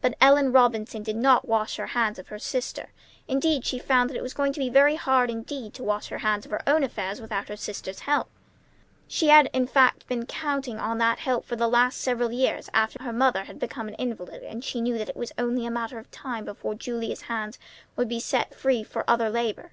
[0.00, 2.88] But Ellen Robinson did not wash her hands of her sister.
[3.28, 6.16] Instead, she found that it was going to be very hard indeed to wash her
[6.20, 8.30] hands of her own affairs without her sister's help.
[9.08, 13.02] She had, in fact, been counting on that help for the last several years, after
[13.02, 16.10] her mother became an invalid and she knew that it was only a matter of
[16.10, 17.58] time before Julia's hands
[17.94, 19.72] would be set free for other labor.